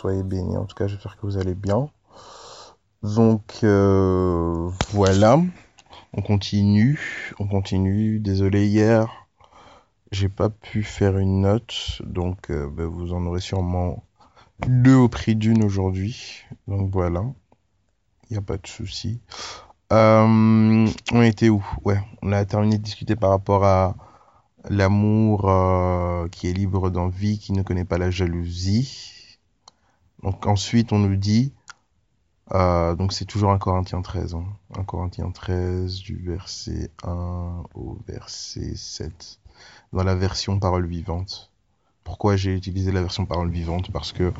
[0.00, 0.56] soyez bénis.
[0.56, 1.90] En tout cas, j'espère que vous allez bien.
[3.02, 5.40] Donc euh, voilà,
[6.12, 8.18] on continue, on continue.
[8.18, 9.28] Désolé hier,
[10.10, 14.02] j'ai pas pu faire une note, donc euh, ben, vous en aurez sûrement
[14.66, 16.44] deux au prix d'une aujourd'hui.
[16.66, 17.22] Donc voilà,
[18.28, 19.20] il n'y a pas de souci.
[19.92, 21.64] Euh, on était où?
[21.84, 23.96] Ouais, on a terminé de discuter par rapport à
[24.68, 25.50] l'amour
[26.30, 29.19] qui est libre d'envie, qui ne connaît pas la jalousie.
[30.22, 31.52] Donc ensuite, on nous dit,
[32.52, 34.44] euh, donc c'est toujours un Corinthien 13, hein,
[34.76, 39.38] un Corinthien 13 du verset 1 au verset 7,
[39.92, 41.50] dans la version parole vivante.
[42.04, 43.92] Pourquoi j'ai utilisé la version parole vivante?
[43.92, 44.32] Parce que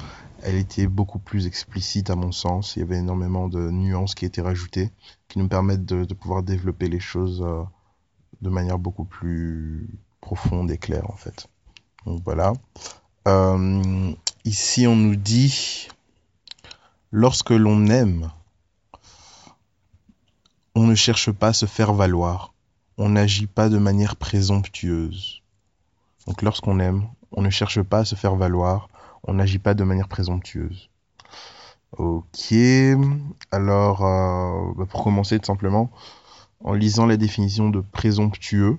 [0.42, 2.74] elle était beaucoup plus explicite à mon sens.
[2.74, 4.90] Il y avait énormément de nuances qui étaient rajoutées,
[5.28, 7.62] qui nous permettent de, de pouvoir développer les choses euh,
[8.40, 9.88] de manière beaucoup plus
[10.20, 11.48] profonde et claire en fait.
[12.06, 12.54] Donc voilà.
[13.28, 14.12] Euh,
[14.44, 15.88] ici on nous dit,
[17.12, 18.30] lorsque l'on aime,
[20.74, 22.54] on ne cherche pas à se faire valoir.
[22.96, 25.42] On n'agit pas de manière présomptueuse.
[26.26, 28.88] Donc lorsqu'on aime, on ne cherche pas à se faire valoir.
[29.24, 30.90] On n'agit pas de manière présomptueuse.
[31.96, 32.54] Ok.
[33.50, 35.90] Alors, euh, bah, pour commencer tout simplement,
[36.62, 38.78] en lisant la définition de présomptueux,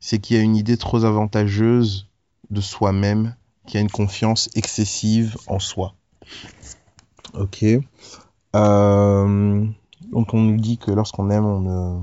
[0.00, 2.08] c'est qu'il y a une idée trop avantageuse
[2.50, 3.34] de soi-même,
[3.68, 5.94] qui a une confiance excessive en soi.
[7.34, 7.64] Ok.
[8.56, 9.66] Euh,
[10.10, 12.00] donc on nous dit que lorsqu'on aime, on ne,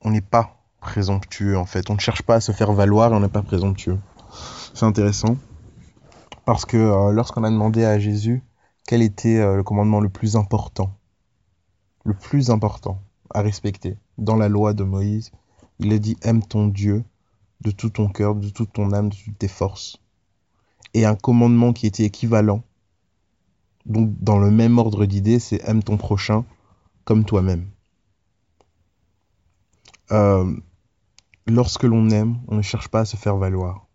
[0.00, 1.88] on n'est pas présomptueux en fait.
[1.88, 3.98] On ne cherche pas à se faire valoir et on n'est pas présomptueux.
[4.74, 5.36] C'est intéressant
[6.44, 8.42] parce que euh, lorsqu'on a demandé à Jésus
[8.88, 10.90] quel était euh, le commandement le plus important,
[12.04, 13.00] le plus important
[13.32, 15.30] à respecter dans la loi de Moïse,
[15.78, 17.04] il a dit aime ton Dieu
[17.60, 19.98] de tout ton cœur, de toute ton âme, de toutes tes forces.
[20.92, 22.62] Et un commandement qui était équivalent,
[23.86, 26.44] donc dans le même ordre d'idées, c'est aime ton prochain
[27.04, 27.68] comme toi-même.
[30.12, 30.54] Euh,
[31.46, 33.86] lorsque l'on aime, on ne cherche pas à se faire valoir.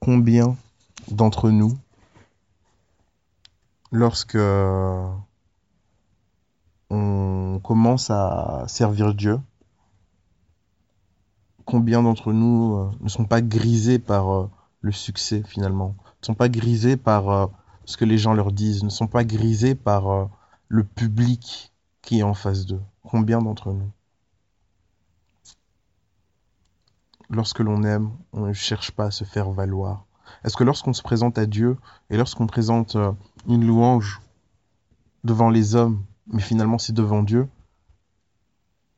[0.00, 0.56] Combien
[1.10, 1.76] d'entre nous,
[3.92, 4.38] lorsque
[6.90, 9.38] on commence à servir Dieu,
[11.64, 14.50] combien d'entre nous euh, ne sont pas grisés par euh,
[14.80, 17.46] le succès finalement, ne sont pas grisés par euh,
[17.84, 20.28] ce que les gens leur disent, ne sont pas grisés par
[20.68, 21.72] le public
[22.02, 22.80] qui est en face d'eux.
[23.02, 23.90] Combien d'entre nous?
[27.30, 30.04] Lorsque l'on aime, on ne cherche pas à se faire valoir.
[30.44, 31.76] Est-ce que lorsqu'on se présente à Dieu
[32.10, 32.96] et lorsqu'on présente
[33.48, 34.20] une louange
[35.24, 37.48] devant les hommes, mais finalement c'est devant Dieu,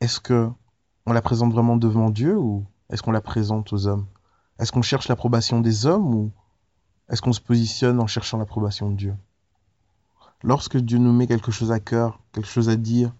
[0.01, 0.51] est-ce que
[1.05, 4.07] on la présente vraiment devant Dieu ou est-ce qu'on la présente aux hommes?
[4.59, 6.31] Est-ce qu'on cherche l'approbation des hommes ou
[7.09, 9.15] est-ce qu'on se positionne en cherchant l'approbation de Dieu?
[10.43, 13.13] Lorsque Dieu nous met quelque chose à cœur, quelque chose à dire,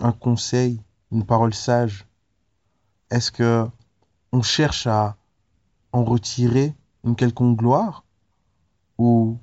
[0.00, 0.82] un conseil,
[1.12, 2.06] une parole sage,
[3.10, 3.66] est-ce que
[4.32, 5.16] on cherche à
[5.92, 8.04] en retirer une quelconque gloire
[8.98, 9.38] ou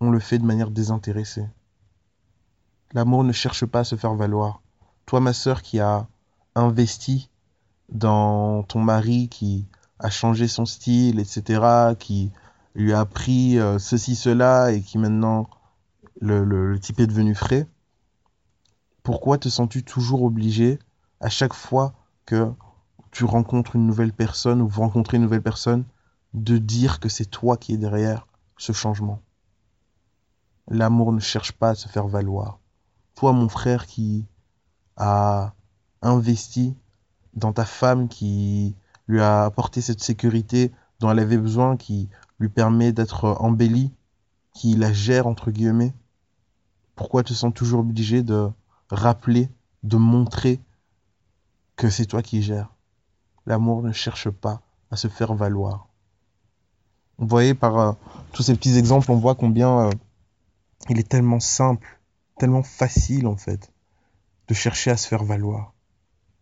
[0.00, 1.46] on le fait de manière désintéressée?
[2.92, 4.62] L'amour ne cherche pas à se faire valoir.
[5.06, 6.08] Toi, ma sœur, qui a
[6.56, 7.30] investi
[7.88, 9.66] dans ton mari, qui
[9.98, 12.32] a changé son style, etc., qui
[12.74, 15.48] lui a appris euh, ceci, cela, et qui maintenant
[16.20, 17.66] le, le, le type est devenu frais,
[19.02, 20.78] pourquoi te sens-tu toujours obligé,
[21.20, 21.94] à chaque fois
[22.24, 22.52] que
[23.12, 25.84] tu rencontres une nouvelle personne ou vous rencontrez une nouvelle personne,
[26.34, 28.26] de dire que c'est toi qui es derrière
[28.58, 29.22] ce changement?
[30.68, 32.58] L'amour ne cherche pas à se faire valoir.
[33.14, 34.26] Toi, mon frère, qui
[34.96, 35.54] a
[36.02, 36.74] investi
[37.34, 38.74] dans ta femme, qui
[39.08, 42.08] lui a apporté cette sécurité dont elle avait besoin, qui
[42.38, 43.92] lui permet d'être embellie,
[44.52, 45.94] qui la gère, entre guillemets,
[46.94, 48.48] pourquoi te sens toujours obligé de
[48.90, 49.50] rappeler,
[49.82, 50.60] de montrer
[51.76, 52.72] que c'est toi qui gères?
[53.44, 55.88] L'amour ne cherche pas à se faire valoir.
[57.18, 57.92] Vous voyez, par euh,
[58.32, 59.90] tous ces petits exemples, on voit combien euh,
[60.88, 62.00] il est tellement simple,
[62.38, 63.72] tellement facile en fait,
[64.48, 65.72] de chercher à se faire valoir.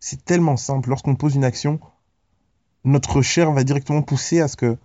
[0.06, 0.90] C'est tellement simple.
[0.90, 1.80] Lorsqu'on pose une action,
[2.84, 4.76] notre chair va directement pousser à ce que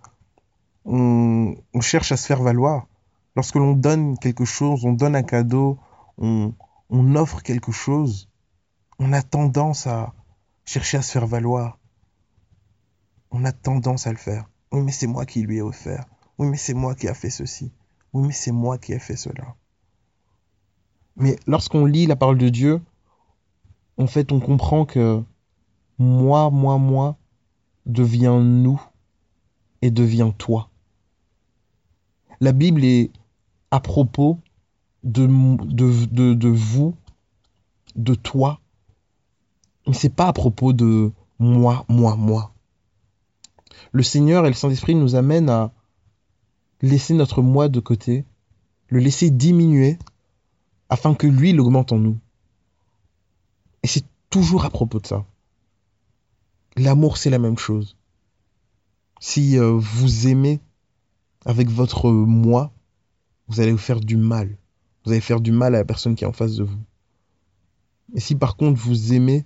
[0.86, 2.86] on, cherche à se faire valoir.
[3.36, 5.78] Lorsque l'on donne quelque chose, on donne un cadeau,
[6.16, 6.54] on,
[6.88, 8.30] on offre quelque chose,
[8.98, 10.14] on a tendance à
[10.64, 11.78] chercher à se faire valoir.
[13.30, 14.48] On a tendance à le faire.
[14.72, 16.06] Oui, mais c'est moi qui lui ai offert.
[16.38, 17.74] Oui, mais c'est moi qui a fait ceci.
[18.14, 19.54] Oui, mais c'est moi qui ai fait cela.
[21.16, 22.80] Mais lorsqu'on lit la parole de Dieu,
[24.00, 25.22] en fait, on comprend que
[25.98, 27.18] moi, moi, moi
[27.84, 28.80] devient nous
[29.82, 30.70] et devient toi.
[32.40, 33.10] La Bible est
[33.70, 34.38] à propos
[35.04, 36.94] de, vous,
[37.94, 38.60] de toi,
[39.86, 42.54] mais c'est pas à propos de moi, moi, moi.
[43.92, 45.72] Le Seigneur et le Saint-Esprit nous amènent à
[46.80, 48.24] laisser notre moi de côté,
[48.88, 49.98] le laisser diminuer
[50.88, 52.16] afin que lui l'augmente en nous.
[54.30, 55.26] Toujours à propos de ça.
[56.76, 57.96] L'amour, c'est la même chose.
[59.20, 60.60] Si euh, vous aimez
[61.44, 62.72] avec votre moi,
[63.48, 64.56] vous allez vous faire du mal.
[65.04, 66.78] Vous allez faire du mal à la personne qui est en face de vous.
[68.14, 69.44] Et si par contre vous aimez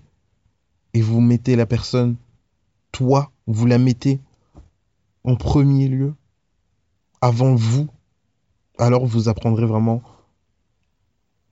[0.93, 2.17] et vous mettez la personne,
[2.93, 4.21] toi, vous la mettez
[5.25, 6.15] en premier lieu,
[7.23, 7.89] avant vous,
[8.79, 10.03] alors vous apprendrez vraiment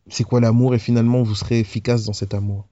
[0.09, 2.67] c'est quoi l'amour et finalement vous serez efficace dans cet amour.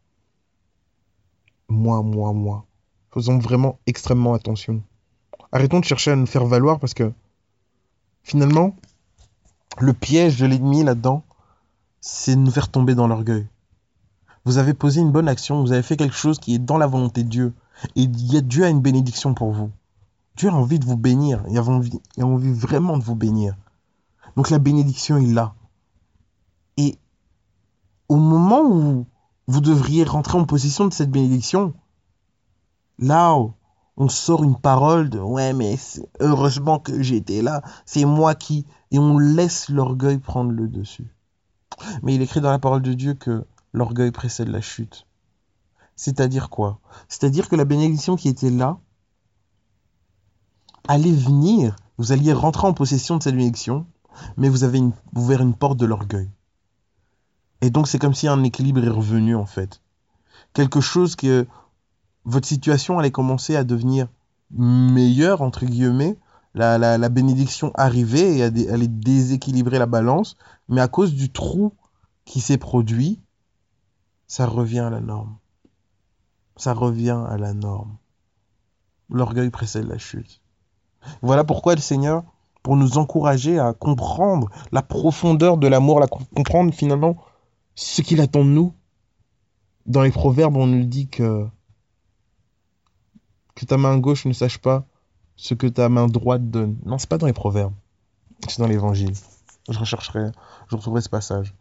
[1.71, 2.67] Moi, moi, moi.
[3.15, 4.83] Faisons vraiment extrêmement attention.
[5.53, 7.13] Arrêtons de chercher à nous faire valoir parce que
[8.23, 8.75] finalement,
[9.79, 11.23] le piège de l'ennemi là-dedans,
[12.01, 13.47] c'est de nous faire tomber dans l'orgueil.
[14.45, 16.89] Vous avez posé une bonne action, vous avez fait quelque chose qui est dans la
[16.89, 17.55] volonté de Dieu.
[17.95, 19.71] Et Dieu a une bénédiction pour vous.
[20.37, 21.45] Dieu a envie de vous bénir.
[21.49, 23.57] Il a envie, il a envie vraiment de vous bénir.
[24.37, 25.55] Donc la bénédiction est là.
[26.77, 26.99] Et
[28.09, 29.07] au moment où
[29.51, 31.75] vous devriez rentrer en possession de cette bénédiction,
[33.01, 33.37] là,
[33.97, 35.77] on sort une parole de ouais, mais
[36.21, 38.65] heureusement que j'étais là, c'est moi qui.
[38.93, 41.13] Et on laisse l'orgueil prendre le dessus.
[42.03, 45.09] Mais il écrit dans la parole de Dieu que l'orgueil précède la chute.
[45.97, 46.79] C'est-à-dire quoi?
[47.09, 48.79] C'est-à-dire que la bénédiction qui était là
[50.87, 53.85] allait venir, vous alliez rentrer en possession de cette bénédiction,
[54.37, 54.81] mais vous avez
[55.17, 56.31] ouvert une porte de l'orgueil.
[57.61, 59.81] Et donc c'est comme si un équilibre est revenu en fait.
[60.53, 61.47] Quelque chose que
[62.25, 64.09] votre situation allait commencer à devenir
[64.51, 66.19] meilleure, entre guillemets,
[66.55, 70.37] la, la, bénédiction arrivait et allait déséquilibrer la balance,
[70.69, 71.73] mais à cause du trou
[72.25, 73.21] qui s'est produit,
[74.27, 75.37] ça revient à la norme.
[76.57, 77.97] Ça revient à la norme.
[79.11, 80.41] L'orgueil précède la chute.
[81.23, 82.25] Voilà pourquoi le Seigneur,
[82.63, 87.17] pour nous encourager à comprendre la profondeur de l'amour, la comprendre finalement
[87.75, 88.75] ce qu'il attend de nous.
[89.87, 91.47] Dans les proverbes, on nous dit que
[93.55, 94.87] que ta main gauche ne sache pas
[95.37, 96.79] ce que ta main droite donne.
[96.85, 97.75] Non, c'est pas dans les proverbes.
[98.49, 99.15] C'est dans l'évangile.
[99.69, 100.31] Je rechercherai,
[100.69, 101.55] je retrouverai ce passage.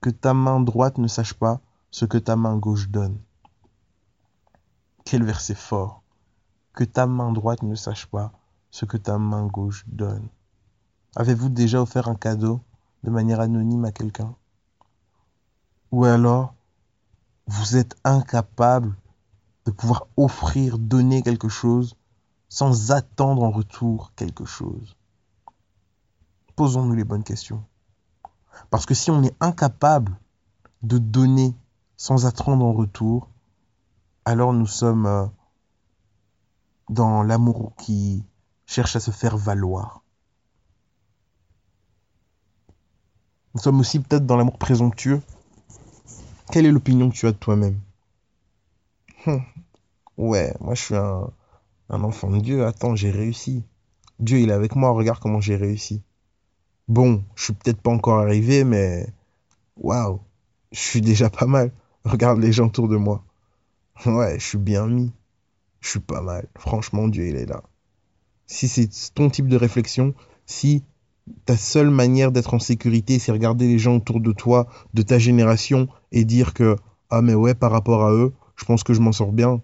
[0.00, 3.18] Que ta main droite ne sache pas ce que ta main gauche donne.
[5.04, 6.02] Quel verset fort.
[6.72, 8.32] Que ta main droite ne sache pas
[8.70, 10.28] ce que ta main gauche donne.
[11.14, 12.60] Avez-vous déjà offert un cadeau
[13.04, 14.34] de manière anonyme à quelqu'un?
[15.94, 16.56] Ou alors,
[17.46, 18.96] vous êtes incapable
[19.64, 21.94] de pouvoir offrir, donner quelque chose
[22.48, 24.96] sans attendre en retour quelque chose
[26.56, 27.64] Posons-nous les bonnes questions.
[28.70, 30.18] Parce que si on est incapable
[30.82, 31.54] de donner
[31.96, 33.28] sans attendre en retour,
[34.24, 35.26] alors nous sommes euh,
[36.88, 38.24] dans l'amour qui
[38.66, 40.02] cherche à se faire valoir.
[43.54, 45.22] Nous sommes aussi peut-être dans l'amour présomptueux.
[46.50, 47.78] Quelle est l'opinion que tu as de toi-même?
[49.26, 49.42] Hum.
[50.16, 51.32] Ouais, moi je suis un,
[51.88, 52.66] enfant de Dieu.
[52.66, 53.64] Attends, j'ai réussi.
[54.20, 54.90] Dieu, il est avec moi.
[54.90, 56.02] Regarde comment j'ai réussi.
[56.86, 59.06] Bon, je suis peut-être pas encore arrivé, mais
[59.76, 60.20] waouh,
[60.72, 61.72] je suis déjà pas mal.
[62.04, 63.24] Regarde les gens autour de moi.
[64.06, 65.12] Ouais, je suis bien mis.
[65.80, 66.48] Je suis pas mal.
[66.58, 67.62] Franchement, Dieu, il est là.
[68.46, 70.14] Si c'est ton type de réflexion,
[70.46, 70.84] si
[71.46, 75.18] ta seule manière d'être en sécurité, c'est regarder les gens autour de toi, de ta
[75.18, 76.76] génération, et dire que,
[77.10, 79.60] ah mais ouais, par rapport à eux, je pense que je m'en sors bien,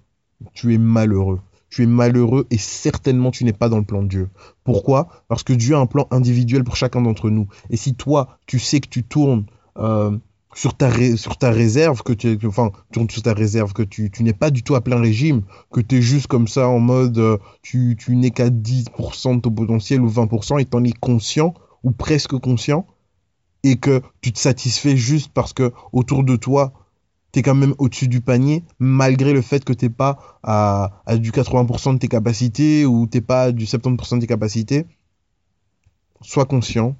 [0.53, 1.41] tu es malheureux.
[1.71, 4.29] Tu es malheureux et certainement tu n'es pas dans le plan de Dieu.
[4.65, 5.09] Pourquoi?
[5.29, 7.47] Parce que Dieu a un plan individuel pour chacun d'entre nous.
[7.71, 9.45] Et si toi, tu sais que tu tournes
[9.79, 10.19] euh,
[10.53, 14.25] sur, ta sur ta réserve, que tu enfin, tournes sur ta réserve, que tu, tu
[14.25, 15.43] n'es pas du tout à plein régime,
[15.73, 19.41] que tu es juste comme ça en mode euh, tu, tu n'es qu'à 10% de
[19.41, 21.55] ton potentiel ou 20% et en es conscient
[21.85, 22.85] ou presque conscient
[23.63, 26.73] et que tu te satisfais juste parce que autour de toi
[27.33, 31.31] tu es quand même au-dessus du panier, malgré le fait que tu pas à, du
[31.31, 34.87] 80% de tes capacités ou tu pas du 70% de tes capacités,
[36.23, 36.97] sois conscient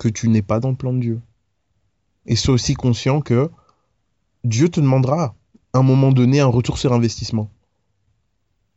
[0.00, 1.20] que tu n'es pas dans le plan de Dieu.
[2.26, 3.50] Et sois aussi conscient que
[4.42, 5.34] Dieu te demandera
[5.72, 7.50] à un moment donné un retour sur investissement.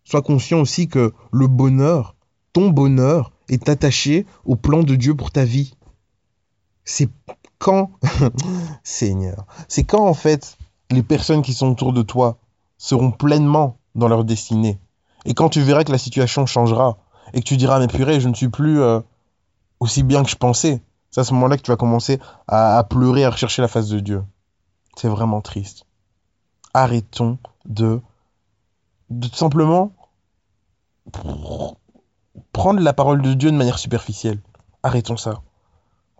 [0.03, 2.15] Sois conscient aussi que le bonheur,
[2.53, 5.73] ton bonheur, est attaché au plan de Dieu pour ta vie.
[6.89, 7.09] C'est
[7.59, 7.91] quand,
[8.83, 10.57] Seigneur, c'est quand en fait
[10.89, 12.37] les personnes qui sont autour de toi
[12.77, 14.79] seront pleinement dans leur destinée.
[15.25, 16.97] Et quand tu verras que la situation changera
[17.33, 19.01] et que tu diras, mais purée, je ne suis plus euh,
[19.81, 23.25] aussi bien que je pensais, c'est à ce moment-là que tu vas commencer à, pleurer,
[23.25, 24.23] à rechercher la face de Dieu.
[24.95, 25.85] C'est vraiment triste.
[26.73, 27.99] Arrêtons de,
[29.09, 29.91] de simplement
[32.53, 34.39] prendre la parole de Dieu de manière superficielle.
[34.83, 35.41] Arrêtons ça.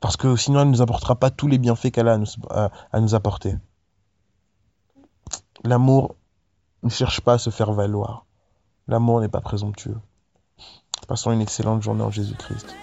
[0.01, 2.27] Parce que sinon, elle ne nous apportera pas tous les bienfaits qu'elle a à nous,
[2.49, 3.55] à nous apporter.
[5.63, 6.15] L'amour
[6.83, 8.25] ne cherche pas à se faire valoir.
[8.87, 9.97] L'amour n'est pas présomptueux.
[11.07, 12.75] Passons une excellente journée en Jésus-Christ.